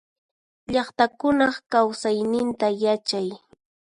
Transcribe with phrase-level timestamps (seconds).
[0.73, 3.27] Llaqtakunaq kausayninta yachay.